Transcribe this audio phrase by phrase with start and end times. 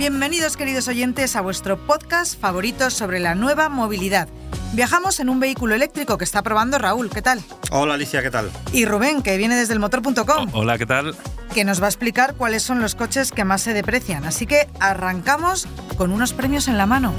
[0.00, 4.30] Bienvenidos queridos oyentes a vuestro podcast favorito sobre la nueva movilidad.
[4.72, 7.42] Viajamos en un vehículo eléctrico que está probando Raúl, ¿qué tal?
[7.70, 8.50] Hola Alicia, ¿qué tal?
[8.72, 10.48] Y Rubén, que viene desde el motor.com.
[10.54, 11.14] Hola, ¿qué tal?
[11.52, 14.24] Que nos va a explicar cuáles son los coches que más se deprecian.
[14.24, 15.68] Así que arrancamos
[15.98, 17.12] con unos premios en la mano.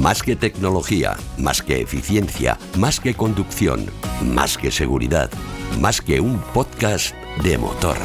[0.00, 3.86] Más que tecnología, más que eficiencia, más que conducción,
[4.24, 5.30] más que seguridad,
[5.78, 7.96] más que un podcast de motor.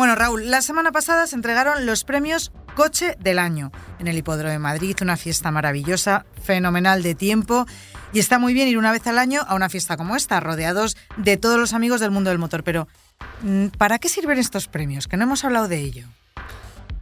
[0.00, 4.48] Bueno, Raúl, la semana pasada se entregaron los premios Coche del Año en el Hipódromo
[4.48, 7.66] de Madrid, una fiesta maravillosa, fenomenal de tiempo.
[8.14, 10.96] Y está muy bien ir una vez al año a una fiesta como esta, rodeados
[11.18, 12.64] de todos los amigos del mundo del motor.
[12.64, 12.88] Pero,
[13.42, 15.06] mm, ¿para qué sirven estos premios?
[15.06, 16.06] Que no hemos hablado de ello.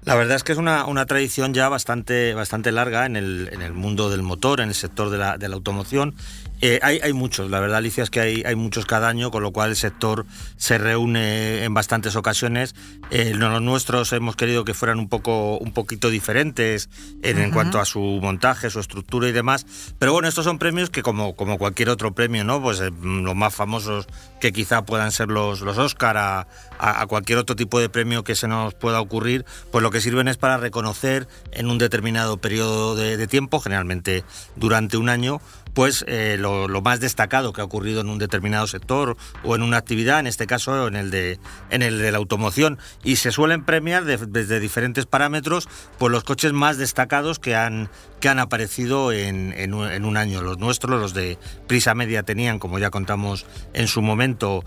[0.03, 3.63] La verdad es que es una, una tradición ya bastante, bastante larga en el, en
[3.63, 6.17] el, mundo del motor, en el sector de la, de la automoción.
[6.61, 9.43] Eh, hay, hay, muchos, la verdad, Alicia, es que hay, hay, muchos cada año, con
[9.43, 12.75] lo cual el sector se reúne en bastantes ocasiones.
[13.11, 16.91] Eh, los nuestros hemos querido que fueran un poco un poquito diferentes
[17.23, 17.45] en, uh -huh.
[17.45, 19.67] en, cuanto a su montaje, su estructura y demás.
[19.99, 22.61] Pero bueno, estos son premios que, como, como cualquier otro premio, ¿no?
[22.61, 24.07] Pues eh, los más famosos
[24.41, 28.25] que quizá puedan ser los, los Oscar, a, a, a, cualquier otro tipo de premio
[28.25, 32.37] que se nos pueda ocurrir, pues lo que sirven es para reconocer en un determinado
[32.39, 34.25] periodo de, de tiempo, generalmente
[34.57, 35.41] durante un año,
[35.75, 39.77] pues eh, lo, más destacado que ha ocurrido en un determinado sector o en una
[39.77, 41.39] actividad, en este caso en el de,
[41.71, 42.79] en el de la automoción.
[43.05, 47.91] Y se suelen premiar desde de diferentes parámetros pues los coches más destacados que han,
[48.21, 50.43] que han aparecido en, en, un, año.
[50.43, 54.65] Los nuestros, los de Prisa Media, tenían, como ya contamos en su momento,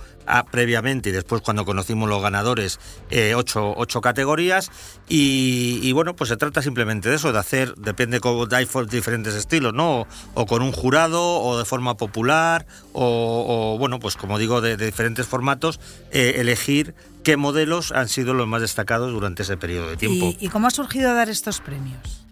[0.52, 2.80] previamente y después cuando conocimos los ganadores,
[3.10, 4.72] eh, ocho, ocho, categorías.
[5.10, 9.74] Y, bueno, pues se trata simplemente de eso, de hacer, depende cómo hay diferentes estilos,
[9.74, 10.08] ¿no?
[10.34, 14.76] O, con un jurado o de forma popular o, o bueno pues como digo de,
[14.76, 15.80] de diferentes formatos
[16.12, 20.36] eh, elegir qué modelos han sido los más destacados durante ese periodo de tiempo.
[20.40, 22.26] ¿Y, y cómo ha surgido dar estos premios?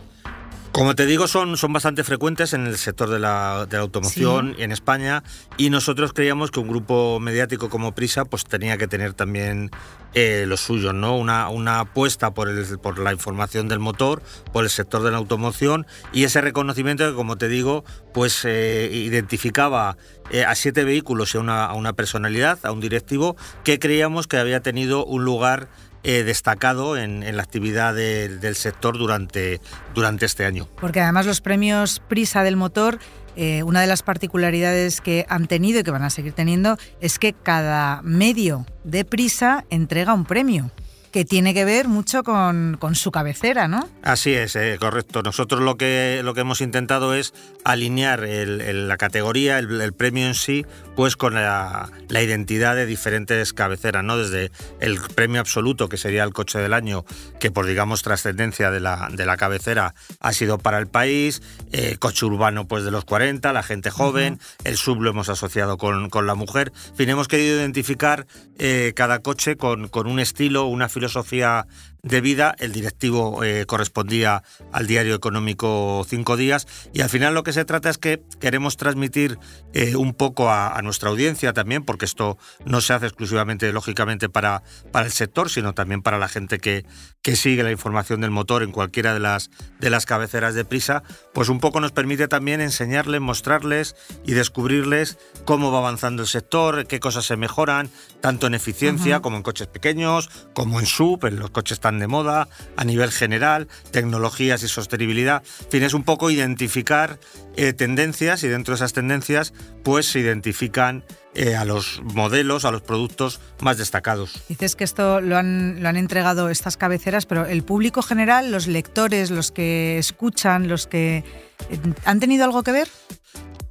[0.79, 4.53] Como te digo, son, son bastante frecuentes en el sector de la, de la automoción
[4.55, 4.63] sí.
[4.63, 5.23] en España
[5.57, 9.71] y nosotros creíamos que un grupo mediático como Prisa pues tenía que tener también
[10.13, 11.17] eh, lo suyo, ¿no?
[11.17, 14.21] Una, una apuesta por, el, por la información del motor,
[14.53, 18.89] por el sector de la automoción y ese reconocimiento que, como te digo, pues eh,
[18.89, 19.97] identificaba
[20.31, 23.35] eh, a siete vehículos y a una, a una personalidad, a un directivo,
[23.65, 25.67] que creíamos que había tenido un lugar
[26.03, 29.59] eh, destacado en, en, la actividad de, del sector durante,
[29.93, 30.67] durante este año.
[30.79, 32.99] Porque además los premios Prisa del motor,
[33.35, 37.19] eh, una de las particularidades que han tenido y que van a seguir teniendo es
[37.19, 40.71] que cada medio de Prisa entrega un premio
[41.11, 43.87] que tiene que ver mucho con, con su cabecera, ¿no?
[44.03, 45.23] Así es, eh, correcto.
[45.23, 47.33] Nosotros lo que, lo que hemos intentado es
[47.63, 50.65] alinear el, el, la categoría, el, el, premio en sí,
[50.99, 54.17] pues con la, la, identidad de diferentes cabeceras, ¿no?
[54.17, 54.51] Desde
[54.81, 57.05] el premio absoluto, que sería el coche del año,
[57.39, 61.95] que por, digamos, trascendencia de la, de la cabecera ha sido para el país, eh,
[61.99, 64.55] coche urbano, pues de los 40, la gente joven, uh -huh.
[64.65, 66.73] el sub lo hemos asociado con, con, la mujer.
[66.89, 68.27] En fin, hemos querido identificar
[68.57, 71.65] eh, cada coche con, con un estilo, una filosofía
[72.03, 77.43] de vida, el directivo eh, correspondía al diario económico Cinco Días y al final lo
[77.43, 79.37] que se trata es que queremos transmitir
[79.73, 84.29] eh, un poco a, a, nuestra audiencia también, porque esto no se hace exclusivamente, lógicamente,
[84.29, 86.85] para, para el sector, sino también para la gente que,
[87.21, 89.49] que sigue la información del motor en cualquiera de las,
[89.79, 93.95] de las cabeceras de prisa, pues un poco nos permite también enseñarles, mostrarles
[94.25, 97.89] y descubrirles cómo va avanzando el sector, qué cosas se mejoran,
[98.21, 99.21] tanto en eficiencia uh -huh.
[99.23, 102.47] como en coches pequeños, como en sub, en los coches tan de moda,
[102.77, 105.41] a nivel general, tecnologías y sostenibilidad.
[105.65, 107.19] En fin, es un poco identificar
[107.55, 109.53] eh, tendencias y dentro de esas tendencias
[109.83, 111.03] pues se identifican
[111.33, 114.43] eh, a los modelos, a los productos más destacados.
[114.49, 118.67] Dices que esto lo han, lo han entregado estas cabeceras, pero el público general, los
[118.67, 121.23] lectores, los que escuchan, los que...
[121.69, 122.87] Eh, ¿Han tenido algo que ver?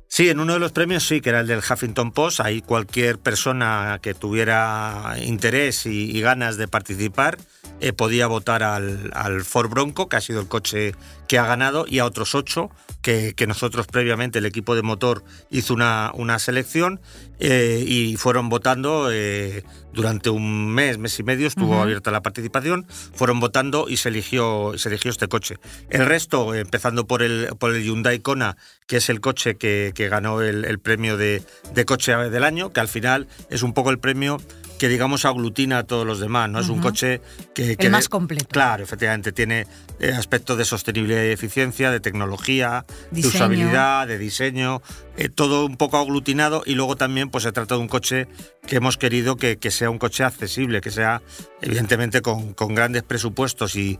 [0.06, 2.40] Sí, en uno de los premios sí, que era el del Huffington Post.
[2.40, 7.36] Ahí cualquier persona que tuviera interés y, y ganas de participar
[7.80, 10.94] eh, podía votar al, al, Ford Bronco, que ha sido el coche
[11.28, 12.70] que ha ganado, y a otros ocho
[13.02, 17.00] que, nosotros previamente, el equipo de motor, hizo una, una selección
[17.40, 22.86] eh, y fueron votando eh, durante un mes, mes y medio, estuvo abierta la participación,
[23.14, 25.56] fueron votando y se eligió, se eligió este coche.
[25.88, 28.56] El resto, empezando por el, por el Hyundai Kona,
[28.86, 31.42] que es el coche que, ganó el, el premio de,
[31.72, 34.38] de coche del año, que al final es un poco el premio
[34.78, 36.60] que digamos aglutina a todos los demás, ¿no?
[36.60, 37.20] Es un coche
[37.54, 37.76] que...
[37.78, 38.46] El más completo.
[38.48, 39.66] Claro, efectivamente, tiene
[40.00, 44.80] eh, aspectos de sostenibilidad y eficiencia, de tecnología, de usabilidad, de diseño,
[45.16, 48.28] eh, todo un poco aglutinado y luego también pues se trata de un coche
[48.68, 51.22] que hemos querido que, sea un coche accesible, que sea
[51.62, 53.98] evidentemente con, grandes presupuestos y,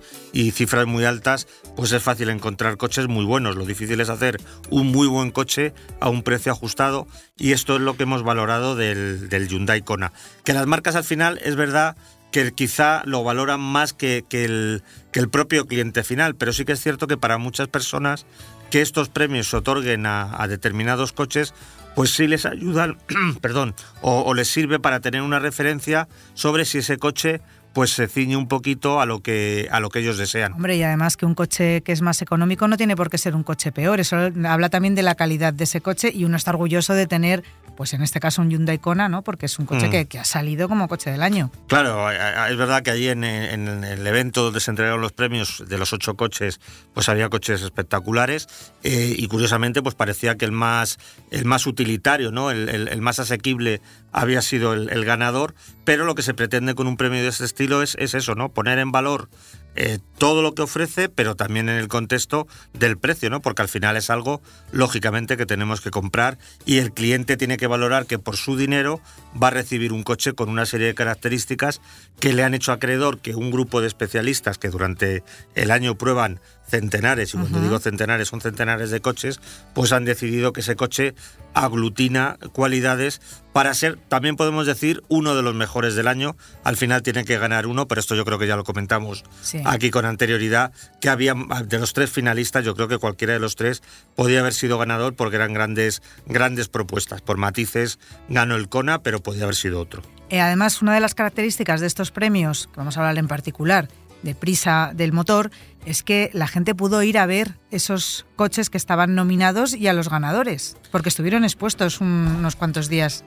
[0.53, 3.57] cifras muy altas, pues es fácil encontrar coches muy buenos.
[3.57, 7.81] Lo difícil es hacer un muy buen coche a un precio ajustado y esto es
[7.81, 10.13] lo que hemos valorado del, del Hyundai Kona.
[10.45, 11.97] Que las marcas al final es verdad
[12.31, 14.83] que quizá lo valoran más que, el,
[15.13, 18.27] que el propio cliente final, pero sí que es cierto que para muchas personas
[18.71, 21.55] que estos premios se otorguen a, determinados coches,
[21.99, 22.97] pues sí les ayudan,
[23.41, 27.41] perdón, o, les sirve para tener una referencia sobre si ese coche
[27.79, 30.53] pues se ciñe un poquito a lo que a lo que ellos desean.
[30.53, 33.37] Hombre, y además que un coche que es más económico no tiene por qué ser
[33.37, 36.51] un coche peor, eso habla también de la calidad de ese coche y uno está
[36.51, 37.45] orgulloso de tener
[37.79, 39.23] pues en este caso un Hyundai Kona, ¿no?
[39.23, 40.09] Porque es un coche mm.
[40.09, 41.53] que, ha salido como coche del año.
[41.69, 45.93] Claro, es verdad que allí en, el evento donde se entregaron los premios de los
[45.93, 46.59] ocho coches,
[46.93, 48.49] pues había coches espectaculares
[48.83, 50.99] eh, y curiosamente pues parecía que el más,
[51.31, 52.51] el más utilitario, ¿no?
[52.51, 55.55] El, más asequible había sido el, ganador,
[55.85, 58.53] pero lo que se pretende con un premio de este estilo es, es eso, ¿no?
[58.53, 59.29] Poner en valor
[59.75, 63.41] eh, todo lo que ofrece, pero también en el contexto del precio, ¿no?
[63.41, 64.43] Porque al final es algo,
[64.73, 69.01] lógicamente, que tenemos que comprar y el cliente tiene que valorar que por su dinero
[69.41, 71.81] va a recibir un coche con una serie de características
[72.19, 75.23] que le han hecho acreedor que un grupo de especialistas que durante
[75.55, 79.41] el año prueban centenares, y cuando digo centenares son centenares de coches,
[79.75, 81.15] pues han decidido que ese coche
[81.55, 83.23] aglutina cualidades
[83.53, 86.37] para ser, también podemos decir, uno de los mejores del año.
[86.63, 89.25] Al final tiene que ganar uno, pero esto yo creo que ya lo comentamos
[89.65, 93.57] aquí con anterioridad, que había de los tres finalistas, yo creo que cualquiera de los
[93.57, 93.83] tres
[94.15, 97.21] podía haber sido ganador porque eran grandes, grandes propuestas.
[97.21, 100.03] Por matices ganó el Kona, pero podía haber sido otro.
[100.31, 103.89] Eh, además, una de las características de estos premios, que vamos a hablar en particular,
[104.23, 105.51] de prisa del motor,
[105.87, 109.93] es que la gente pudo ir a ver esos coches que estaban nominados y a
[109.93, 113.25] los ganadores, porque estuvieron expuestos unos cuantos días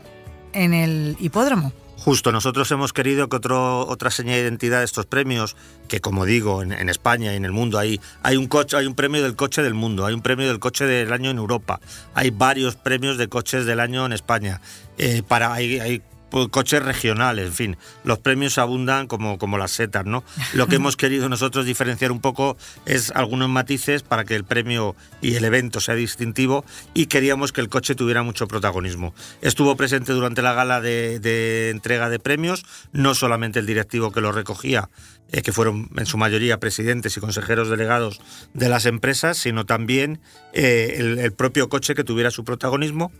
[0.53, 1.71] en el hipódromo.
[2.03, 5.55] Justo, nosotros hemos querido que otro, otra señal de identidad de estos premios,
[5.87, 8.95] que como digo, en, España y en el mundo hay, hay, un coche, hay un
[8.95, 11.79] premio del coche del mundo, hay un premio del coche del año en Europa,
[12.15, 14.61] hay varios premios de coches del año en España.
[14.97, 16.01] Eh, para, hay
[16.31, 20.23] pues, coches regionales, en fin, los premios abundan como, como las setas, ¿no?
[20.53, 24.95] Lo que hemos querido nosotros diferenciar un poco es algunos matices para que el premio
[25.21, 29.13] y el evento sea distintivo y queríamos que el coche tuviera mucho protagonismo.
[29.41, 34.21] Estuvo presente durante la gala de, de entrega de premios, no solamente el directivo que
[34.21, 34.89] lo recogía,
[35.33, 38.19] eh, que fueron en su mayoría presidentes y consejeros delegados
[38.53, 40.19] de las empresas, sino también
[40.51, 43.13] eh, el, propio coche que tuviera su protagonismo.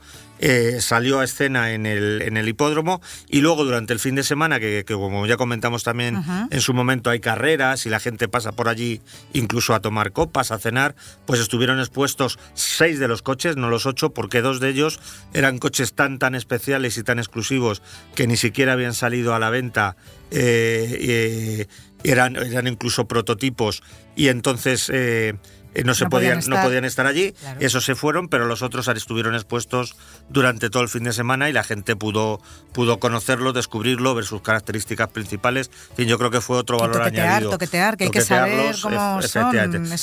[0.44, 3.00] Eh, salió a escena en el, en el hipódromo
[3.30, 6.18] y luego durante el fin de semana, que, como ya comentamos también
[6.50, 9.02] en su momento hay carreras y la gente pasa por allí
[9.34, 10.96] incluso a tomar copas, a cenar,
[11.28, 15.00] pues estuvieron expuestos seis de los coches, no los ocho, porque dos de ellos
[15.34, 17.84] eran coches tan tan especiales y tan exclusivos
[18.16, 19.96] que ni siquiera habían salido a la venta
[22.04, 23.84] eran, eran incluso prototipos.
[24.15, 25.36] Y entonces eh,
[25.74, 26.58] eh, no, se podían, estar.
[26.58, 27.34] no podían estar allí.
[27.60, 29.96] Esos se fueron, pero los otros estuvieron expuestos
[30.30, 32.42] durante todo el fin de semana y la gente pudo,
[32.74, 35.72] pudo conocerlo, descubrirlo, ver sus características principales.
[35.98, 37.51] En yo creo que fue otro valor añadido.
[37.51, 39.56] Toquetear, que hay que saber cómo son.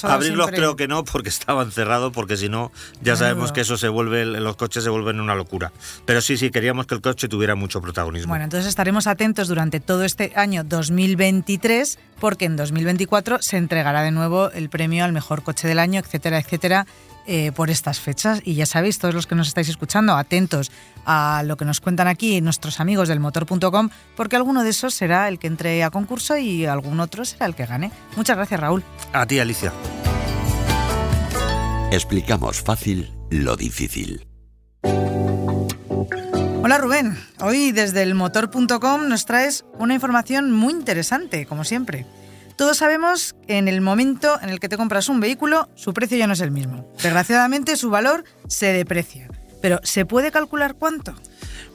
[0.04, 2.72] Abrirlos creo que no, porque estaban cerrados, porque si no,
[3.02, 5.72] ya sabemos que eso se vuelve, los coches se vuelven una locura.
[6.06, 8.28] Pero sí, sí, queríamos que el coche tuviera mucho protagonismo.
[8.28, 14.10] Bueno, entonces estaremos atentos durante todo este año 2023, porque en 2024 se entregará de
[14.10, 16.86] nuevo el premio al mejor coche del año, etcétera, etcétera,
[17.26, 18.40] eh, por estas fechas.
[18.44, 20.70] Y ya sabéis, todos los que nos estáis escuchando, atentos
[21.04, 25.28] a lo que nos cuentan aquí nuestros amigos del motor.com, porque alguno de esos será
[25.28, 27.90] el que entre a concurso y algún otro será el que gane.
[28.16, 28.84] Muchas gracias, Raúl.
[29.12, 29.72] A ti, Alicia.
[31.90, 34.26] Explicamos fácil lo difícil.
[36.62, 42.04] Hola Rubén, hoy desde el motor.com nos traes una información muy interesante, como siempre.
[42.58, 46.18] Todos sabemos que en el momento en el que te compras un vehículo, su precio
[46.18, 46.92] ya no es el mismo.
[47.00, 49.28] Desgraciadamente, su valor se deprecia.
[49.60, 51.14] Pero ¿se puede calcular cuánto?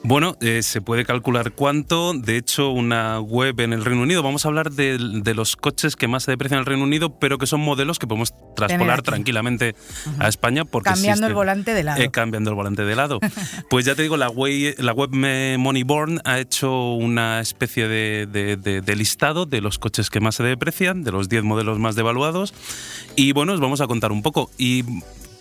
[0.06, 2.12] Bueno, eh, se puede calcular cuánto.
[2.12, 4.98] De hecho, una web en el Reino Unido, vamos a hablar de,
[5.34, 8.06] los coches que más se deprecian en el Reino Unido, pero que son modelos que
[8.06, 9.74] podemos traspolar tranquilamente
[10.18, 10.66] a España.
[10.66, 12.02] Porque cambiando el volante de lado.
[12.02, 13.18] Eh, cambiando el volante de lado.
[13.70, 15.08] pues ya te digo, la web, la web
[15.58, 21.12] Moneyborn ha hecho una especie de, listado de los coches que más se deprecian, de
[21.12, 22.52] los 10 modelos más devaluados.
[23.16, 24.50] Y bueno, os vamos a contar un poco.
[24.58, 24.84] Y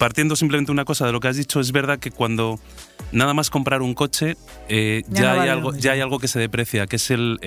[0.03, 2.59] partiendo simplemente una cosa de lo que has dicho, es verdad que cuando
[3.13, 4.35] nada más comprar un coche,
[4.67, 7.39] eh, ya, hay algo, ya hay algo que se deprecia, que es el,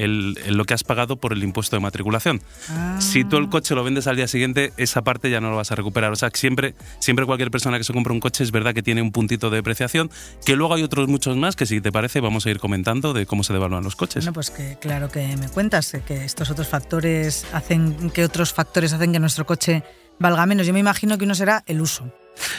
[0.48, 2.40] lo que has pagado por el impuesto de matriculación.
[2.70, 2.96] Ah.
[2.98, 5.70] Si tú el coche lo vendes al día siguiente, esa parte ya no lo vas
[5.70, 6.12] a recuperar.
[6.12, 9.02] O sea, siempre, siempre cualquier persona que se compra un coche es verdad que tiene
[9.02, 10.10] un puntito de depreciación,
[10.46, 13.26] que luego hay otros muchos más que si te parece vamos a ir comentando de
[13.26, 14.24] cómo se devalúan los coches.
[14.24, 18.94] Bueno, pues que claro que me cuentas que estos otros factores hacen, que otros factores
[18.94, 19.82] hacen que nuestro coche
[20.18, 20.66] valga menos.
[20.66, 22.10] Yo me imagino que uno será el uso.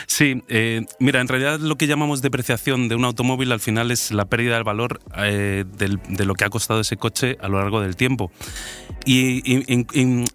[0.06, 4.12] Sí, eh, mira, en realidad lo que llamamos depreciación de un automóvil al final es
[4.12, 7.82] la pérdida del valor eh, de lo que ha costado ese coche a lo largo
[7.82, 8.32] del tiempo.
[9.06, 9.42] Y,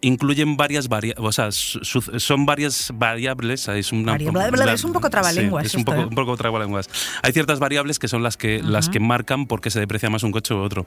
[0.00, 3.68] incluyen varias variables, o sea, son varias variables.
[3.68, 5.66] Es, una, es un poco trabalenguas.
[5.66, 6.06] es un poco, ¿eh?
[6.06, 6.88] un poco trabalenguas.
[7.22, 10.22] Hay ciertas variables que son las que, las que marcan por qué se deprecia más
[10.22, 10.86] un coche u otro.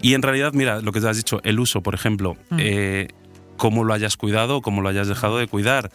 [0.00, 2.56] Y en realidad, mira, lo que te has dicho, el uso, por ejemplo, mm.
[3.58, 5.90] cómo lo hayas cuidado, cómo lo hayas dejado de cuidar.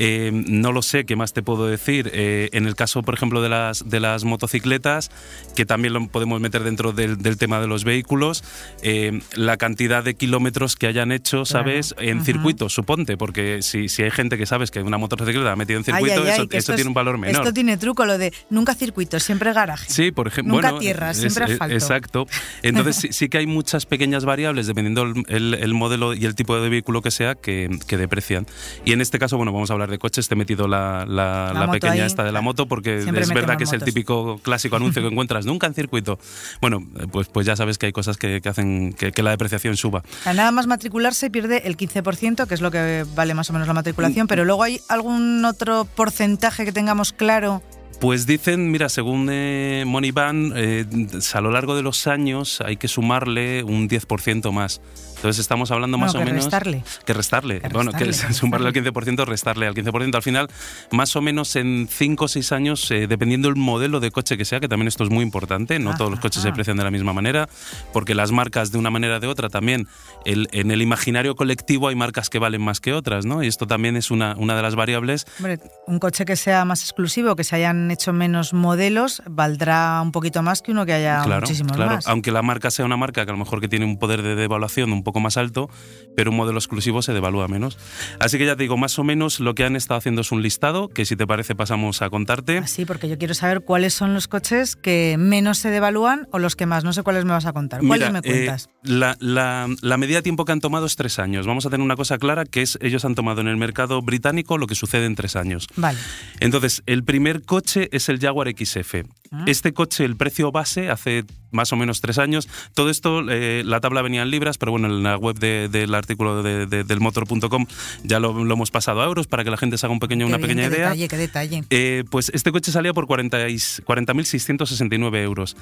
[0.00, 2.08] Eh, no lo sé, ¿qué más te puedo decir?
[2.14, 5.10] Eh, en el caso, por ejemplo, de las, de las motocicletas,
[5.56, 8.44] que también lo podemos meter dentro del, tema de los vehículos,
[8.82, 11.96] eh, la cantidad de kilómetros que hayan hecho, ¿sabes?
[11.98, 15.78] En circuito, suponte, porque si, si hay gente que sabes que una motocicleta ha metido
[15.78, 17.42] en circuito, eso, tiene un valor menor.
[17.42, 19.90] Esto tiene truco, lo de nunca circuito, siempre garaje.
[19.90, 20.54] Sí, por ejemplo.
[20.54, 21.74] Nunca tierra, siempre asfalto.
[21.74, 22.26] Exacto.
[22.62, 27.02] Entonces sí, que hay muchas pequeñas variables, dependiendo el, modelo y el tipo de vehículo
[27.02, 28.46] que sea, que, que deprecian.
[28.84, 31.68] Y en este caso, bueno, vamos a hablar de coches, te he metido la, la,
[31.70, 35.08] pequeña esta de la moto porque es verdad que es el típico clásico anuncio que
[35.12, 36.18] encuentras nunca en circuito.
[36.60, 40.02] Bueno, pues, pues ya sabes que hay cosas que, hacen que, la depreciación suba.
[40.26, 43.74] nada más matricularse pierde el 15%, que es lo que vale más o menos la
[43.74, 44.28] matriculación, mm.
[44.28, 47.62] pero luego hay algún otro porcentaje que tengamos claro
[48.00, 50.84] pues dicen, mira, según eh, Moneyban, eh,
[51.32, 54.80] a lo largo de los años hay que sumarle un 10% más.
[55.18, 56.44] Entonces estamos hablando más o menos...
[56.44, 56.84] Restarle.
[57.04, 57.60] Que restarle.
[57.72, 60.14] bueno, que sumarle al 15%, restarle al 15%.
[60.14, 60.48] Al final,
[60.92, 64.44] más o menos en 5 o 6 años, eh, dependiendo del modelo de coche que
[64.44, 66.92] sea, que también esto es muy importante, no todos los coches se aprecian de la
[66.92, 67.48] misma manera,
[67.92, 69.88] porque las marcas de una manera o de otra también,
[70.24, 73.42] el, en el imaginario colectivo hay marcas que valen más que otras, ¿no?
[73.42, 75.26] Y esto también es una, una de las variables.
[75.38, 80.12] Hombre, un coche que sea más exclusivo, que se hayan hecho menos modelos, valdrá un
[80.12, 81.96] poquito más que uno que haya claro, muchísimos claro.
[81.96, 82.06] más.
[82.06, 84.34] Aunque la marca sea una marca que a lo mejor que tiene un poder de
[84.34, 85.70] devaluación un poco más alto,
[86.16, 87.78] pero un modelo exclusivo se devalúa menos.
[88.20, 90.42] Así que ya te digo, más o menos lo que han estado haciendo es un
[90.42, 92.66] listado, que si te parece pasamos a contarte.
[92.66, 96.56] Sí, porque yo quiero saber cuáles son los coches que menos se devalúan o los
[96.56, 96.84] que más.
[96.84, 97.80] No sé cuáles me vas a contar.
[97.86, 98.66] ¿Cuáles me cuentas?
[98.66, 101.46] Eh, la, la, medida de tiempo que han tomado es tres años.
[101.46, 104.58] Vamos a tener una cosa clara, que es ellos han tomado en el mercado británico
[104.58, 105.66] lo que sucede en tres años.
[105.76, 105.98] Vale.
[106.40, 109.04] Entonces, el primer coche es el Jaguar XF.
[109.30, 109.44] Ah.
[109.46, 112.48] Este coche, el precio base, hace más o menos tres años.
[112.74, 116.42] Todo esto, eh, la tabla venía en libras, pero bueno, en la web del artículo
[116.42, 117.66] de, del motor.com
[118.04, 120.38] ya lo, hemos pasado a euros para que la gente se haga un pequeño, una
[120.38, 120.90] pequeña idea.
[120.90, 121.64] Detalle, qué detalle.
[121.70, 125.56] Eh, pues este coche salía por 40.669 euros.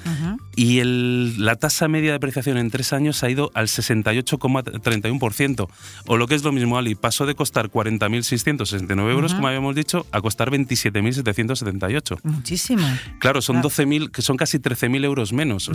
[0.55, 5.67] Y el, la tasa media de depreciación en tres años ha ido al 68,31%.
[6.05, 10.05] O lo que es lo mismo, Ali, pasó de costar 40.669 euros, como habíamos dicho,
[10.11, 12.06] a costar 27.778.
[12.23, 12.87] Muchísimo.
[13.19, 15.69] Claro, son 12.000, que son casi 13.000 euros menos.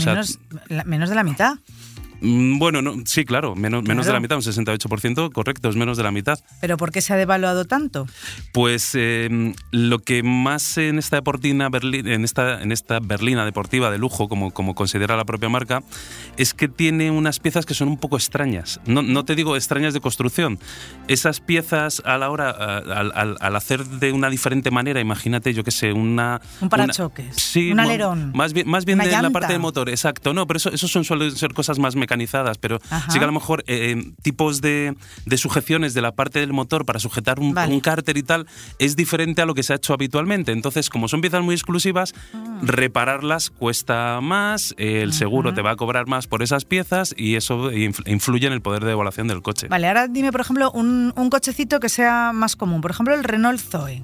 [0.85, 1.57] menos de la mitad.
[2.23, 5.97] Mm, bueno, no, sí, claro, menos, menos de la mitad, un 68%, correcto, es menos
[5.97, 6.39] de la mitad.
[6.61, 8.07] ¿Pero por qué se ha devaluado tanto?
[8.53, 13.99] Pues em, lo que más en esta deportina en esta, en esta berlina deportiva de
[13.99, 15.83] lujo, como, como considera la propia marca,
[16.37, 18.81] es que tiene unas piezas que son un poco extrañas.
[18.87, 20.61] No, no te digo extrañas de construcción.
[21.09, 25.73] Esas piezas a la hora, al, al, hacer de una diferente manera, imagínate, yo qué
[25.73, 26.41] sé, una...
[26.61, 28.31] Un parachoques, sí, un alerón.
[28.33, 30.33] Más bien, más bien de la parte del motor, exacto.
[30.33, 32.12] No, pero eso, eso son, suelen ser cosas más mecánicas
[32.61, 32.79] pero
[33.11, 34.95] sí que a lo mejor eh, eh, tipos de,
[35.37, 38.47] sujeciones de la parte del motor para sujetar un, cárter y tal
[38.79, 40.53] es diferente a lo que se ha hecho habitualmente.
[40.53, 42.59] Entonces, como son piezas muy exclusivas, ah.
[42.63, 47.73] repararlas cuesta más, el seguro te va a cobrar más por esas piezas y eso
[47.73, 49.69] influye en el poder de evaluación del coche.
[49.69, 53.25] Vale, ahora dime, por ejemplo, un, un cochecito que sea más común, por ejemplo, el
[53.25, 54.03] Renault Zoe.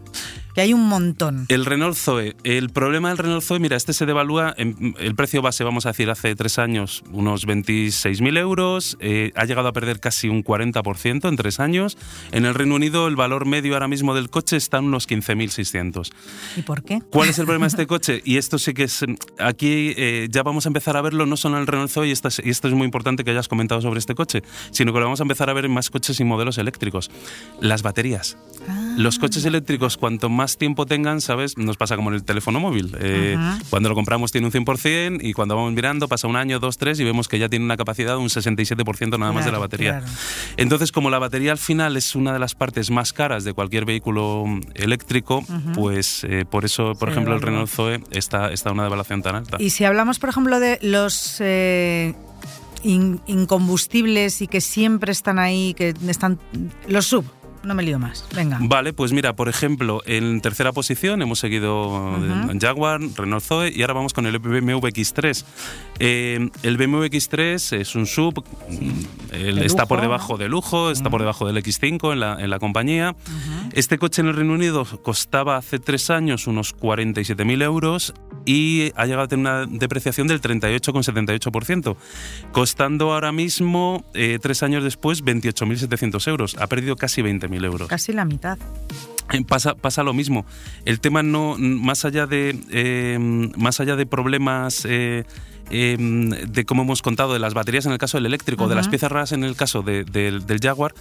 [0.62, 1.46] Hay un montón.
[1.48, 2.36] El Renault Zoe.
[2.44, 5.90] El problema del Renault Zoe, mira, este se devalúa, en, el precio base, vamos a
[5.90, 11.28] decir, hace tres años, unos 26.000 euros, eh, ha llegado a perder casi un 40%
[11.28, 11.96] en tres años.
[12.32, 16.10] En el Reino Unido el valor medio ahora mismo del coche está en unos 15.600.
[16.56, 17.02] ¿Y por qué?
[17.10, 18.22] ¿Cuál es el problema de este coche?
[18.24, 19.04] Y esto sí que es,
[19.38, 22.12] aquí eh, ya vamos a empezar a verlo no solo en el Renault Zoe, y
[22.12, 24.98] esto, es, y esto es muy importante que hayas comentado sobre este coche, sino que
[24.98, 27.10] lo vamos a empezar a ver en más coches y modelos eléctricos.
[27.60, 28.36] Las baterías.
[28.68, 28.94] Ah.
[28.96, 31.58] Los coches eléctricos, cuanto más tiempo tengan, ¿sabes?
[31.58, 32.96] Nos pasa como en el teléfono móvil.
[33.00, 33.36] Eh,
[33.70, 36.98] cuando lo compramos tiene un 100% y cuando vamos mirando pasa un año, dos, tres
[37.00, 40.02] y vemos que ya tiene una capacidad de un 67% nada más de la batería.
[40.56, 43.84] Entonces, como la batería al final es una de las partes más caras de cualquier
[43.84, 49.22] vehículo eléctrico, pues eh, por eso, por ejemplo, el Renault Zoe está, está una devaluación
[49.22, 49.56] tan alta.
[49.60, 51.36] Y si hablamos, por ejemplo, de los...
[51.40, 52.14] Eh,
[52.84, 56.38] incombustibles y que siempre están ahí, que están
[56.86, 57.24] los sub,
[57.68, 58.26] no me lío más.
[58.34, 58.58] Venga.
[58.60, 62.18] Vale, pues mira, por ejemplo, en tercera posición hemos seguido
[62.60, 65.44] Jaguar, Renault Zoe y ahora vamos con el BMW X3.
[66.00, 71.20] Eh, el BMW X3 es un sub, mm, está por debajo de lujo, está por
[71.20, 73.14] debajo del X5 en la, en la compañía.
[73.72, 78.14] Este coche en el Reino Unido costaba hace tres años unos 47.000 euros
[78.44, 81.96] y ha llegado a tener una depreciación del 38,78%,
[82.52, 86.56] costando ahora mismo, eh, tres años después, 28.700 euros.
[86.58, 87.88] Ha perdido casi 20.000 euros.
[87.88, 88.58] Casi la mitad.
[89.32, 90.46] Eh, pasa, pasa lo mismo.
[90.84, 94.86] El tema no, más allá de, eh, más allá de problemas
[95.70, 98.88] Em, de cómo hemos contado de las baterías en el caso del eléctrico, de las
[98.88, 100.94] piezas raras en el caso del Jaguar,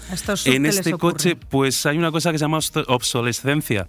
[0.45, 3.88] en este coche pues hay una cosa que se llama obsolescencia.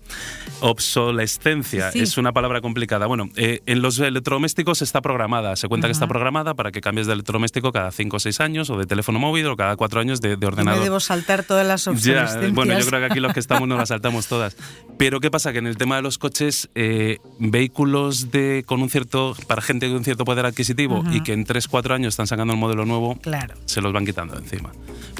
[0.61, 3.06] Obsolescencia es una palabra complicada.
[3.06, 7.06] Bueno, eh, en los electrodomésticos está programada, se cuenta que está programada para que cambies
[7.06, 10.20] de electrodoméstico cada 5 o 6 años o de teléfono móvil o cada 4 años
[10.20, 10.78] de, ordenador.
[10.78, 12.52] me debo saltar todas las obsolescencias.
[12.52, 14.56] bueno, yo creo que aquí los que estamos no las saltamos todas.
[14.97, 15.52] Pero ¿qué pasa?
[15.52, 19.88] Que en el tema de los coches, eh, vehículos de, con un cierto, para gente
[19.88, 20.67] con un cierto poder adquisitivo,
[21.12, 23.54] y que en 3-4 años están sacando el modelo nuevo, claro.
[23.64, 24.70] se los van quitando encima.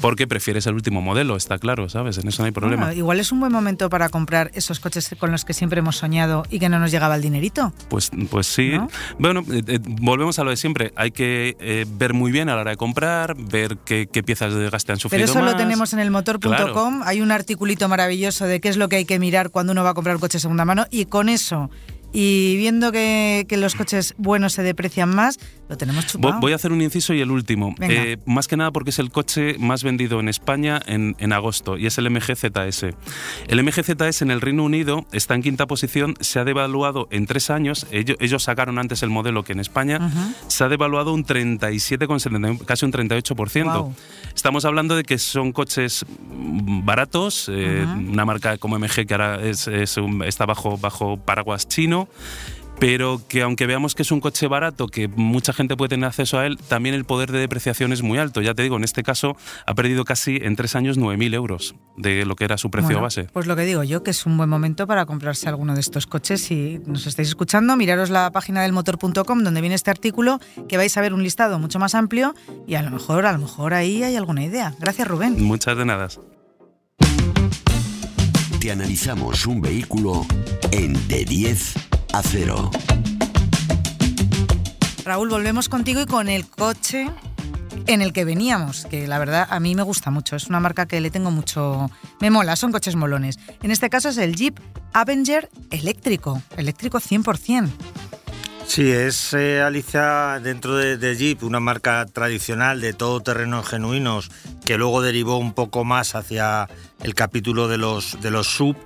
[0.01, 2.19] Porque prefieres el último modelo, está claro, ¿sabes?
[2.19, 2.95] En eso no hay problema.
[2.95, 6.45] igual es un buen momento para comprar esos coches con los que siempre hemos soñado
[6.51, 7.73] y que no nos llegaba el dinerito.
[7.89, 8.79] Pues, pues sí.
[9.19, 10.93] Bueno, eh, eh, volvemos a lo de siempre.
[10.97, 14.69] Hay que eh, ver muy bien a la hora de comprar, ver qué, piezas de
[14.71, 17.03] gaste han sufrido Pero eso lo tenemos en el motor.com.
[17.05, 19.91] Hay un articulito maravilloso de qué es lo que hay que mirar cuando uno va
[19.91, 21.71] a comprar un coche de segunda mano y con eso
[22.13, 25.39] y viendo que, los coches buenos se deprecian más,
[25.69, 26.41] lo tenemos chupado.
[26.41, 27.75] Voy a hacer un inciso y el último.
[27.81, 31.87] Eh, más que nada porque es el coche más vendido en España en, agosto y
[31.87, 32.87] es el MG ZS.
[33.49, 37.27] El MG ZS en el Reino Unido está en quinta posición, se ha devaluado en
[37.27, 37.87] tres años.
[37.91, 40.11] Ellos, ellos sacaron antes el modelo que en España.
[40.47, 43.95] Se ha devaluado un 37,70, casi un 38%.
[44.35, 49.69] Estamos hablando de que son coches baratos, eh, una marca como MG que ahora es,
[49.69, 51.98] está bajo, bajo paraguas chino
[52.79, 56.39] pero que aunque veamos que es un coche barato, que mucha gente puede tener acceso
[56.39, 58.41] a él, también el poder de depreciación es muy alto.
[58.41, 62.25] Ya te digo, en este caso ha perdido casi en tres años 9.000 euros de
[62.25, 63.25] lo que era su precio base.
[63.33, 66.07] Pues lo que digo yo, que es un buen momento para comprarse alguno de estos
[66.07, 66.43] coches.
[66.43, 70.97] Si nos estáis escuchando, miraros la página del motor.com donde viene este artículo, que vais
[70.97, 72.35] a ver un listado mucho más amplio
[72.67, 74.75] y a lo mejor, a lo mejor ahí hay alguna idea.
[74.79, 75.43] Gracias, Rubén.
[75.43, 76.09] Muchas de nada.
[78.61, 80.27] Te analizamos un vehículo
[80.73, 82.71] en de 10 a cero.
[85.05, 87.09] Raúl, volvemos contigo y con el coche
[87.87, 90.87] en el que veníamos, que la verdad a mí me gusta mucho, es una marca
[90.87, 91.91] que le tengo mucho...
[92.21, 93.39] Me mola, son coches molones.
[93.63, 94.59] En este caso es el Jeep
[94.93, 97.71] Avenger eléctrico, eléctrico 100%.
[98.67, 104.31] Sí, es eh, Alicia dentro de, Jeep, una marca tradicional de todoterrenos genuinos
[104.67, 106.69] que luego derivó un poco más hacia
[107.03, 108.77] el capítulo de los, de los sub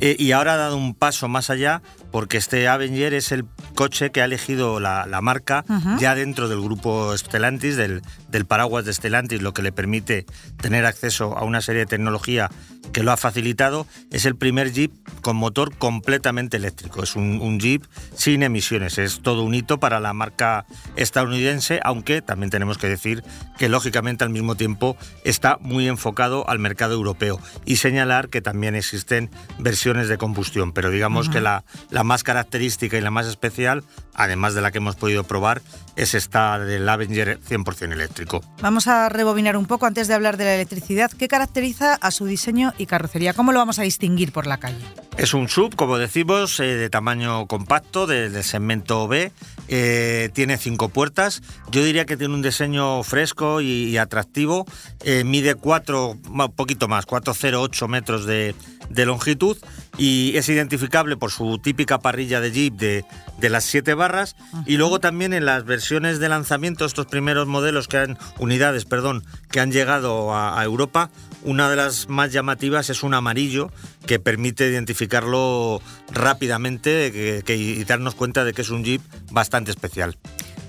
[0.00, 4.10] eh, y ahora ha dado un paso más allá porque este Avenger es el coche
[4.10, 5.64] que ha elegido la, marca
[5.98, 10.26] ya dentro del grupo Stellantis, del, del, paraguas de Stellantis, lo que le permite
[10.60, 12.50] tener acceso a una serie de tecnología
[12.92, 13.86] que lo ha facilitado.
[14.10, 17.02] Es el primer Jeep con motor completamente eléctrico.
[17.02, 18.98] Es un, Jeep sin emisiones.
[18.98, 23.24] Es todo un hito para la marca estadounidense, aunque también tenemos que decir
[23.58, 28.74] que lógicamente al mismo tiempo está muy enfocado al mercado europeo y señalar que también
[28.74, 33.84] existen versiones de combustión, pero digamos que la, la más característica y la más especial,
[34.16, 35.62] además de la que hemos podido probar,
[35.94, 38.42] es esta del Avenger 100% eléctrico.
[38.60, 41.10] Vamos a rebobinar un poco antes de hablar de la electricidad.
[41.10, 43.34] ¿Qué caracteriza a su diseño y carrocería?
[43.34, 44.84] ¿Cómo lo vamos a distinguir por la calle?
[45.16, 49.32] Es un sub, como decimos, eh, de tamaño compacto, del segmento B.
[49.68, 51.42] Eh, tiene cinco puertas.
[51.70, 54.66] Yo diría que tiene un diseño fresco y, atractivo.
[55.04, 58.54] Eh, mide 4, un poquito más, 4,08 metros de,
[58.90, 59.56] de longitud
[59.98, 63.04] y es identificable por su típica parrilla de Jeep de,
[63.38, 67.88] de las siete barras y luego también en las versiones de lanzamiento, estos primeros modelos
[67.88, 71.10] que han, unidades, perdón, que han llegado a, a Europa,
[71.42, 73.70] una de las más llamativas es un amarillo
[74.06, 75.80] que permite identificarlo
[76.12, 80.16] rápidamente que- que- y darnos cuenta de que es un Jeep bastante especial.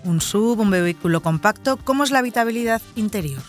[0.03, 1.77] Un sub, un vehículo compacto.
[1.77, 3.41] ¿Cómo es la habitabilidad interior?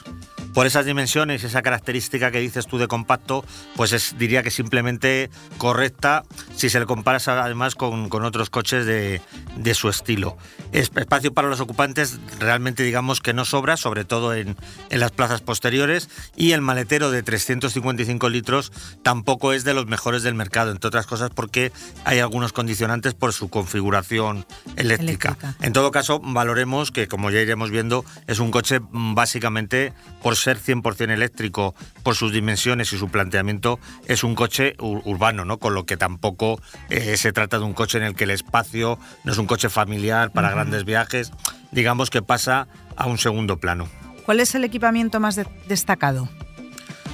[0.54, 3.44] Por esas dimensiones, esa característica que dices tú de compacto,
[3.76, 6.24] pues es, diría que simplemente correcta
[6.56, 9.20] si se le comparas además con, con otros coches de,
[9.56, 10.37] de su estilo.
[10.72, 14.56] Es- Espacio para los ocupantes realmente digamos que no sobra, sobre todo en,
[14.90, 20.22] en las plazas posteriores, y el maletero de 355 litros tampoco es de los mejores
[20.22, 21.72] del mercado, entre otras cosas porque
[22.04, 25.28] hay algunos condicionantes por su configuración eléctrica.
[25.38, 25.54] Eléctrica.
[25.61, 30.37] En todo caso, valoremos que, como ya iremos viendo, es un coche mm, básicamente, por
[30.38, 35.59] ser 100% eléctrico, por sus dimensiones y su planteamiento, es un coche ur- urbano, ¿no?
[35.59, 38.98] Con lo que tampoco eh, se trata de un coche en el que el espacio
[39.24, 41.31] no es un coche familiar para grandes viajes,
[41.72, 43.88] digamos que pasa a un segundo plano.
[44.24, 46.29] ¿Cuál es el equipamiento más de- destacado?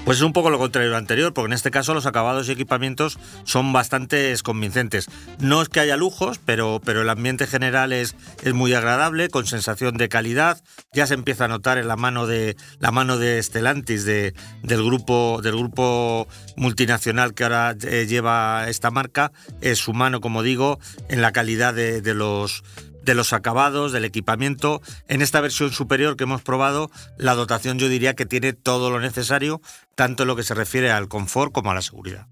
[0.05, 2.53] Pues es un poco lo contrario lo anterior, porque en este caso los acabados y
[2.53, 5.09] equipamientos son bastante convincentes.
[5.39, 9.47] No es que haya lujos, pero, pero el ambiente general es, es muy agradable, con
[9.47, 10.63] sensación de calidad.
[10.93, 14.85] Ya se empieza a notar en la mano de la mano de Stellantis, de, del
[14.85, 20.79] grupo del grupo multinacional que ahora eh, lleva esta marca, es su mano, como digo,
[21.09, 22.63] en la calidad de los
[23.05, 24.81] de los acabados, del equipamiento.
[25.09, 29.01] En esta versión superior que hemos probado, la dotación yo diría que tiene todo lo
[29.01, 29.61] necesario,
[29.95, 32.27] tanto en lo que se refiere al confort como a la seguridad.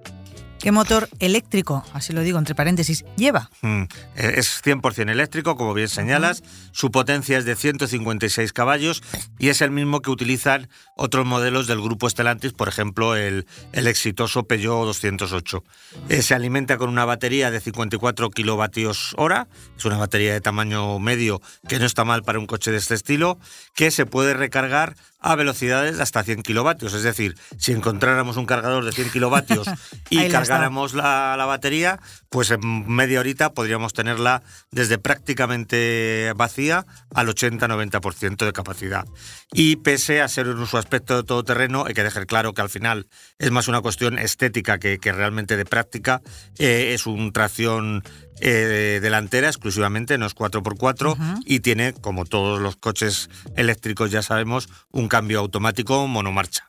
[0.62, 3.50] ¿Qué motor eléctrico, así lo digo entre paréntesis, lleva?
[3.62, 3.82] Mm,
[4.14, 6.44] eh, Es 100% eléctrico, como bien señalas.
[6.70, 9.02] Su potencia es de 156 caballos
[9.40, 13.88] y es el mismo que utilizan otros modelos del grupo Stellantis, por ejemplo, el, el
[13.88, 15.64] exitoso Peugeot 208.
[16.08, 19.48] Eh, se alimenta con una batería de 54 kilovatios hora.
[19.76, 22.94] Es una batería de tamaño medio que no está mal para un coche de este
[22.94, 23.36] estilo,
[23.74, 26.92] que se puede recargar a velocidades de hasta 100 kilovatios.
[26.94, 29.68] Es decir, si encontráramos un cargador de 100 kilovatios
[30.10, 37.28] y cargáramos la, la batería, pues en media horita podríamos tenerla desde prácticamente vacía al
[37.28, 39.06] 80-90% de capacidad.
[39.52, 42.70] Y pese a ser en su aspecto de todoterreno, hay que dejar claro que al
[42.70, 43.06] final
[43.38, 46.20] es más una cuestión estética que, que realmente de práctica.
[46.58, 48.02] Eh, es un tracción
[48.40, 54.68] eh, delantera exclusivamente, no es 4x4 y tiene, como todos los coches eléctricos ya sabemos,
[54.90, 56.68] un cambio automático monomarcha.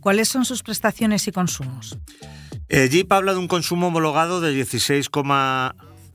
[0.00, 1.98] ¿Cuáles son sus prestaciones y consumos?
[2.68, 5.08] Eh, Jeep habla de un consumo homologado de 16,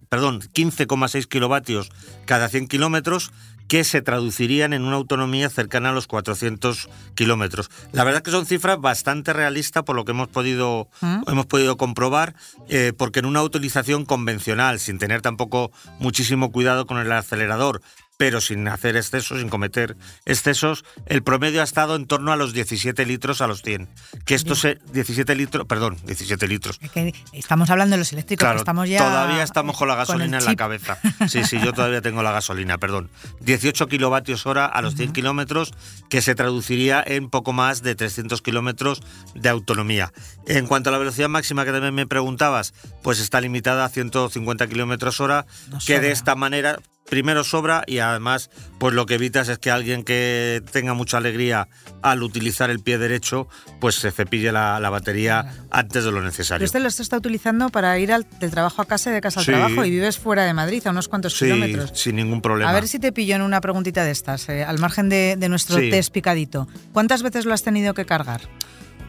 [0.09, 1.91] perdón, 15,6 kilovatios
[2.25, 3.31] cada 100 kilómetros
[3.73, 7.71] que se traducirían en una autonomía cercana a los 400 kilómetros.
[7.91, 11.23] La verdad es que son cifras bastante realistas por lo que hemos podido, ¿Mm?
[11.25, 12.35] hemos podido comprobar,
[12.69, 17.81] eh, porque en una utilización convencional, sin tener tampoco muchísimo cuidado con el acelerador,
[18.23, 22.53] pero sin hacer excesos, sin cometer excesos, el promedio ha estado en torno a los
[22.53, 23.89] 17 litros a los 100.
[24.23, 24.79] Que esto se...
[24.93, 26.79] 17 litros, perdón, 17 litros.
[26.81, 29.95] Es que estamos hablando de los eléctricos, que Claro, estamos ya todavía estamos con la
[29.95, 30.97] gasolina en la cabeza.
[31.27, 33.09] Sí, sí, yo todavía tengo la gasolina, perdón.
[33.41, 35.73] 18 kilovatios hora a los 100 kilómetros,
[36.09, 39.01] que se traduciría en poco más de 300 kilómetros
[39.35, 40.13] de autonomía.
[40.47, 44.65] En cuanto a la velocidad máxima que también me preguntabas, pues está limitada a 150
[44.67, 46.13] kilómetros hora, No que de sobra.
[46.13, 46.79] esta manera
[47.13, 48.49] primero sobra y además
[48.79, 51.67] pues lo que evitas es que alguien que tenga mucha alegría
[52.01, 53.47] al utilizar el pie derecho
[53.79, 56.65] pues se cepille la, la batería antes de lo necesario.
[56.65, 59.45] este lo está utilizando para ir al- del trabajo a casa y de casa al
[59.45, 59.51] Sí.
[59.51, 61.91] trabajo y vives fuera de Madrid, a unos cuantos Sí, kilómetros.
[61.93, 62.71] sin ningún problema.
[62.71, 65.49] A ver si te pillo en una preguntita de estas, eh, al margen de, de
[65.49, 65.91] nuestro Sí.
[65.91, 66.67] test picadito.
[66.93, 68.41] ¿Cuántas veces lo has tenido que cargar?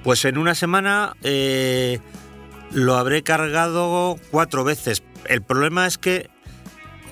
[0.03, 2.01] Pues en una semana eh,
[2.71, 5.03] lo habré cargado cuatro veces.
[5.27, 6.29] El problema es que.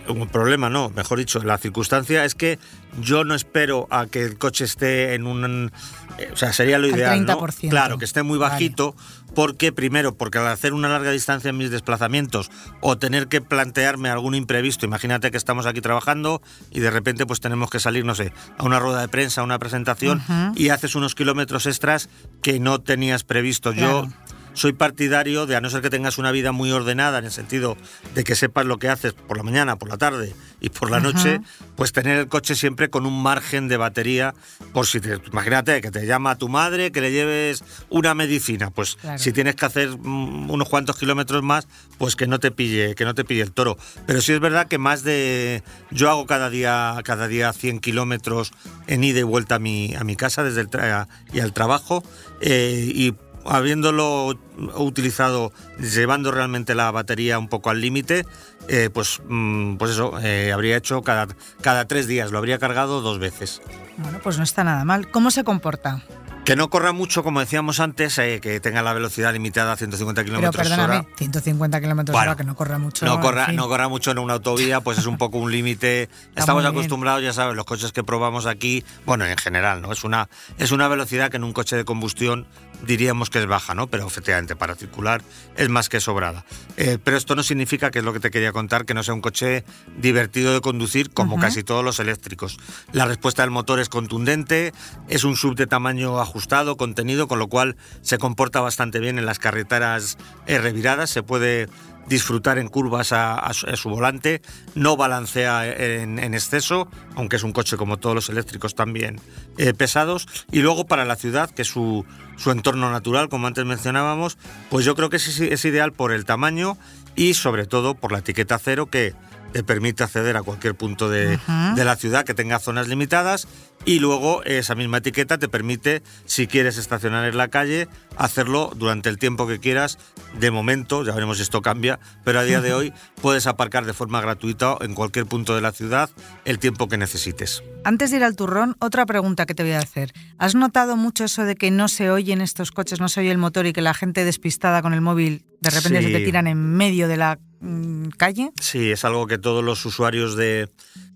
[0.09, 2.59] Un problema no, mejor dicho, la circunstancia es que
[3.01, 5.71] yo no espero a que el coche esté en un.
[6.19, 7.25] eh, o sea, sería lo Al ideal.
[7.25, 7.39] ¿no?
[7.41, 7.71] 30%.
[7.71, 8.53] Claro, que esté muy Vale.
[8.53, 8.97] bajito,
[9.35, 14.09] porque primero, porque al hacer una larga distancia en mis desplazamientos o tener que plantearme
[14.11, 18.15] algún imprevisto, imagínate que estamos aquí trabajando y de repente pues tenemos que salir, no
[18.15, 20.21] sé, a una rueda de prensa, a una presentación
[20.57, 22.09] y haces unos kilómetros extras
[22.43, 23.73] que no tenías previsto.
[23.73, 24.09] Yo.
[24.55, 27.77] Soy partidario de, a no ser que tengas una vida muy ordenada, en el sentido
[28.15, 30.99] de que sepas lo que haces por la mañana, por la tarde y por la
[30.99, 31.07] Ajá.
[31.07, 31.41] noche,
[31.77, 34.35] pues tener el coche siempre con un margen de batería,
[34.73, 38.97] por si te, imagínate que te llama tu madre, que le lleves una medicina, pues
[38.97, 39.19] Claro.
[39.19, 41.67] si tienes que hacer mm, unos cuantos kilómetros más,
[41.99, 43.77] pues que no te pille, que no te pille el toro.
[44.07, 48.53] Pero sí es verdad que más de, yo hago cada día, cada día 100 kilómetros
[48.87, 52.05] en ida y vuelta a mi, a mi casa desde el tra- y al trabajo
[52.41, 54.39] eh, y habiéndolo
[54.77, 58.27] utilizado, llevando realmente la batería un poco al límite,
[58.69, 61.29] eh, pues, mm, pues eso, eh, habría hecho cada,
[61.61, 63.61] cada tres días, lo habría cargado dos veces.
[63.99, 65.11] Bueno, pues no está nada mal.
[65.11, 66.03] ¿Cómo se comporta?
[66.45, 70.25] Que no corra mucho, como decíamos antes, eh, que tenga la velocidad limitada a 150
[70.25, 71.09] kilómetros perdóname, hora.
[71.17, 73.07] 150 kilómetros Bueno, hora, que no corra mucho.
[73.07, 76.09] No en corra, no corra mucho en una autovía, pues es un poco un límite.
[76.35, 79.93] Estamos acostumbrados, ya sabes, los coches que probamos aquí, bueno, en general, ¿no?
[79.93, 80.29] Es una,
[80.59, 82.49] es una velocidad que en un coche de combustión
[82.87, 83.87] diríamos que es baja, ¿no?
[83.87, 85.23] Pero efectivamente para circular
[85.57, 86.45] es más que sobrada.
[86.77, 89.15] Eh, pero esto no significa, que es lo que te quería contar, que no sea
[89.15, 89.65] un coche
[89.97, 92.59] divertido de conducir como casi todos los eléctricos.
[92.93, 94.73] La respuesta del motor es contundente,
[95.09, 96.32] es un sub de tamaño ajustado,
[96.77, 101.69] contenido, con lo cual se comporta bastante bien en las carreteras eh, reviradas, se puede
[102.07, 104.43] disfrutar en curvas a, a su, a su volante,
[104.75, 109.21] no balancea en, en exceso, aunque es un coche como todos los eléctricos también
[109.57, 112.05] eh, pesados, y luego para la ciudad, que es su,
[112.37, 114.37] su entorno natural, como antes mencionábamos,
[114.69, 116.77] pues yo creo que es, es ideal por el tamaño
[117.15, 119.15] y sobre todo por la etiqueta cero que
[119.53, 121.39] te permite acceder a cualquier punto de,
[121.77, 123.47] de la ciudad que tenga zonas limitadas
[123.85, 129.09] y luego esa misma etiqueta te permite, si quieres estacionar en la calle, hacerlo durante
[129.09, 129.99] el tiempo que quieras.
[130.39, 133.93] De momento, ya veremos si esto cambia, pero a día de hoy puedes aparcar de
[133.93, 136.11] forma gratuita en cualquier punto de la ciudad
[136.45, 137.63] el tiempo que necesites.
[137.85, 140.13] Antes de ir al turrón, otra pregunta que te voy a hacer.
[140.39, 143.31] ¿Has notado mucho eso de que no se oye en estos coches, no se oye
[143.33, 146.07] el motor y que la gente despistada con el móvil de repente Sí.
[146.07, 148.53] se te tiran en medio de la mm, calle?
[148.61, 150.69] Sí, es algo que todos los usuarios de,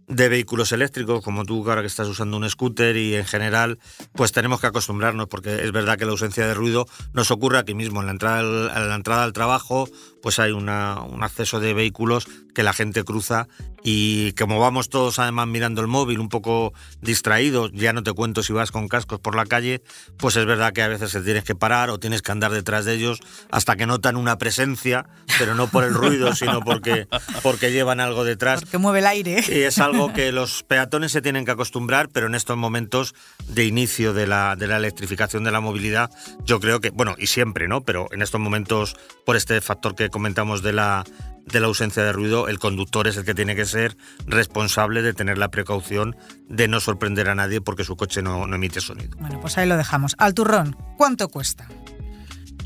[0.09, 3.79] de vehículos eléctricos, como tú ahora que estás usando un scooter y en general,
[4.13, 7.75] pues tenemos que acostumbrarnos porque es verdad que la ausencia de ruido nos ocurre aquí
[7.75, 8.01] mismo.
[8.01, 8.39] En la entrada
[8.73, 9.89] a la entrada al trabajo,
[10.23, 13.49] pues hay una- un acceso de vehículos que la gente cruza
[13.85, 18.43] y como vamos todos además mirando el móvil un poco distraídos, ya no te cuento
[18.43, 19.83] si vas con cascos por la calle,
[20.17, 22.85] pues es verdad que a veces te tienes que parar o tienes que andar detrás
[22.85, 25.07] de ellos hasta que notan una presencia,
[25.39, 27.07] pero no por el ruido, sino porque,
[27.43, 28.61] porque llevan algo detrás.
[28.61, 29.45] Porque mueve el aire.
[29.49, 33.15] Y es algo que los peatones se tienen que acostumbrar, pero en estos momentos
[33.49, 36.11] de inicio de la, de la electrificación de la movilidad,
[36.45, 37.83] yo creo que, bueno, y siempre, ¿no?
[37.83, 41.05] Pero en estos momentos, por este factor que comentamos de la,
[41.45, 45.13] de la ausencia de ruido, el conductor es el que tiene que ser responsable de
[45.13, 46.17] tener la precaución
[46.49, 49.15] de no sorprender a nadie porque su coche no, no emite sonido.
[49.19, 50.15] Bueno, pues ahí lo dejamos.
[50.17, 51.69] Al turrón, ¿cuánto cuesta?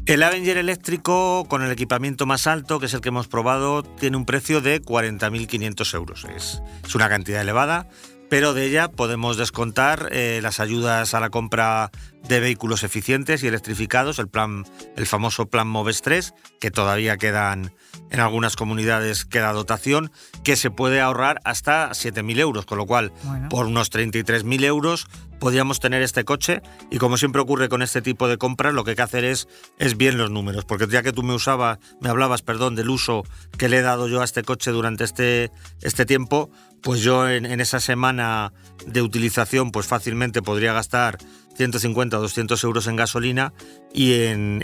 [0.06, 4.16] El Avenger eléctrico con el equipamiento más alto, que es el que hemos probado, tiene
[4.16, 6.26] un precio de 40.500 euros.
[6.36, 7.88] Es, es una cantidad elevada,
[8.30, 11.90] pero de ella podemos descontar eh, las ayudas a la compra
[12.28, 14.64] de vehículos eficientes y electrificados, el, plan,
[14.96, 17.74] el famoso plan Moves 3, que todavía quedan
[18.10, 20.12] en algunas comunidades, queda dotación,
[20.44, 23.48] que se puede ahorrar hasta 7.000 euros, con lo cual Bueno.
[23.48, 25.08] por unos 33.000 euros
[25.40, 28.90] podríamos tener este coche y como siempre ocurre con este tipo de compras lo que
[28.90, 32.10] hay que hacer es, es bien los números porque ya que tú me usabas me
[32.10, 33.24] hablabas perdón del uso
[33.56, 36.50] que le he dado yo a este coche durante este, este tiempo
[36.82, 38.52] pues yo en, esa semana
[38.86, 41.18] de utilización pues fácilmente podría gastar
[41.56, 43.52] 150 o 200 euros en gasolina
[43.92, 44.62] y en,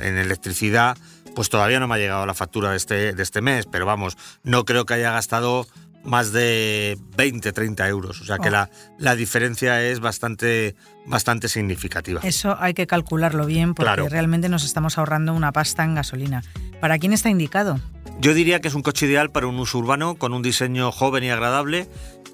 [0.00, 0.96] electricidad
[1.34, 4.16] pues todavía no me ha llegado la factura de este, de este mes pero vamos
[4.42, 5.66] no creo que haya gastado
[6.04, 8.20] más de 20, 30 euros.
[8.20, 8.52] O sea que Oh.
[8.52, 10.74] la, la diferencia es bastante,
[11.06, 12.20] bastante significativa.
[12.24, 14.08] Eso hay que calcularlo bien porque Claro.
[14.08, 16.42] realmente nos estamos ahorrando una pasta en gasolina.
[16.80, 17.78] ¿Para quién está indicado?
[18.20, 21.24] Yo diría que es un coche ideal para un uso urbano con un diseño joven
[21.24, 21.88] y agradable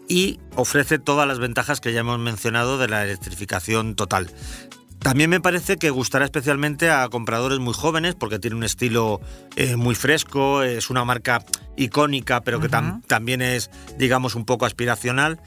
[0.09, 4.31] y ofrece todas las ventajas que ya hemos mencionado de la electrificación total.
[5.01, 9.21] También me parece que gustará especialmente a compradores muy jóvenes porque tiene un estilo
[9.57, 11.45] eh, muy fresco, es una marca
[11.77, 15.41] icónica pero que tam- también es, digamos, un poco aspiracional.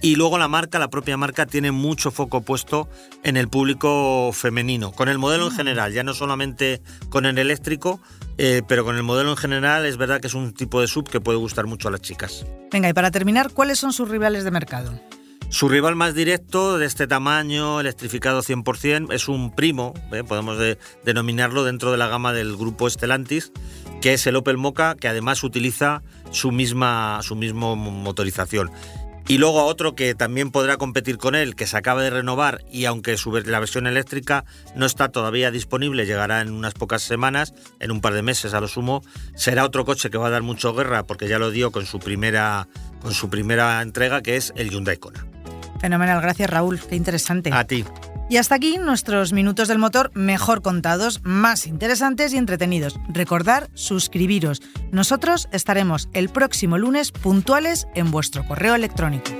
[0.00, 2.88] Y luego la marca, la propia marca, tiene mucho foco puesto
[3.24, 8.00] en el público femenino, con el modelo en general, ya no solamente con el eléctrico,
[8.36, 11.08] eh, pero con el modelo en general es verdad que es un tipo de sub
[11.08, 12.46] que puede gustar mucho a las chicas.
[12.70, 14.92] Venga, y para terminar, ¿cuáles son sus rivales de mercado?
[15.50, 20.22] Su rival más directo, de este tamaño, electrificado 100%, es un primo, ¿eh?
[20.22, 23.50] podemos de- denominarlo dentro de la gama del grupo Stellantis,
[24.02, 28.70] que es el Opel Mocha, que además utiliza su misma su motorización.
[29.26, 32.84] Y luego otro que también podrá competir con él, que se acaba de renovar y
[32.86, 38.00] aunque la versión eléctrica no está todavía disponible, llegará en unas pocas semanas, en un
[38.00, 39.02] par de meses a lo sumo,
[39.34, 41.98] será otro coche que va a dar mucho guerra porque ya lo dio con su
[41.98, 42.68] primera,
[43.02, 45.26] con su primera entrega, que es el Hyundai Kona.
[45.80, 47.50] Fenomenal, gracias Raúl, qué interesante.
[47.52, 47.84] A ti.
[48.30, 53.00] Y hasta aquí nuestros minutos del motor mejor contados, más interesantes y entretenidos.
[53.08, 54.60] Recordar suscribiros.
[54.92, 59.30] Nosotros estaremos el próximo lunes puntuales en vuestro correo electrónico.